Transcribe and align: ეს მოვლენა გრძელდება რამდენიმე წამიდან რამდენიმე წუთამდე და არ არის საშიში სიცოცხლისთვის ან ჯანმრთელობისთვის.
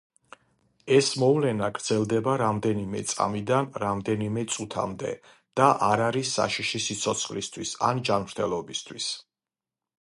ეს 0.93 1.09
მოვლენა 1.23 1.67
გრძელდება 1.75 2.33
რამდენიმე 2.43 3.03
წამიდან 3.11 3.69
რამდენიმე 3.85 4.47
წუთამდე 4.55 5.13
და 5.61 5.69
არ 5.91 6.05
არის 6.09 6.35
საშიში 6.41 6.83
სიცოცხლისთვის 6.89 7.79
ან 7.91 8.05
ჯანმრთელობისთვის. 8.11 9.15